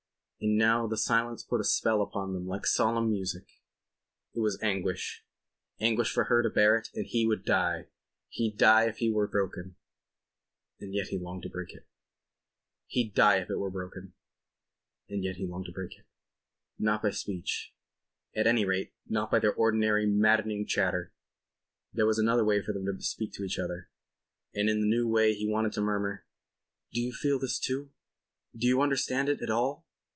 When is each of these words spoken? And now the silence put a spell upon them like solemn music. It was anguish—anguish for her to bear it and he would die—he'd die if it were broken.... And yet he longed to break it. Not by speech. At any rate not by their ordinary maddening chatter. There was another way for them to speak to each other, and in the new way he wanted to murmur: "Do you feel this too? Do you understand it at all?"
And 0.43 0.57
now 0.57 0.87
the 0.87 0.97
silence 0.97 1.43
put 1.43 1.61
a 1.61 1.63
spell 1.63 2.01
upon 2.01 2.33
them 2.33 2.47
like 2.47 2.65
solemn 2.65 3.11
music. 3.11 3.45
It 4.33 4.39
was 4.39 4.57
anguish—anguish 4.63 6.11
for 6.11 6.23
her 6.23 6.41
to 6.41 6.49
bear 6.49 6.75
it 6.77 6.89
and 6.95 7.05
he 7.05 7.27
would 7.27 7.45
die—he'd 7.45 8.57
die 8.57 8.85
if 8.85 8.99
it 9.03 9.11
were 9.11 9.27
broken.... 9.27 9.75
And 10.79 10.95
yet 10.95 11.09
he 11.09 11.19
longed 11.19 11.43
to 11.43 11.49
break 11.49 11.75
it. 15.93 16.07
Not 16.79 17.03
by 17.03 17.11
speech. 17.11 17.75
At 18.35 18.47
any 18.47 18.65
rate 18.65 18.93
not 19.07 19.29
by 19.29 19.37
their 19.37 19.53
ordinary 19.53 20.07
maddening 20.07 20.65
chatter. 20.65 21.13
There 21.93 22.07
was 22.07 22.17
another 22.17 22.43
way 22.43 22.63
for 22.63 22.73
them 22.73 22.87
to 22.87 22.99
speak 23.03 23.31
to 23.33 23.43
each 23.43 23.59
other, 23.59 23.91
and 24.55 24.71
in 24.71 24.81
the 24.81 24.87
new 24.89 25.07
way 25.07 25.35
he 25.35 25.47
wanted 25.47 25.73
to 25.73 25.81
murmur: 25.81 26.25
"Do 26.91 26.99
you 26.99 27.11
feel 27.13 27.37
this 27.37 27.59
too? 27.59 27.91
Do 28.57 28.65
you 28.65 28.81
understand 28.81 29.29
it 29.29 29.43
at 29.43 29.51
all?" 29.51 29.85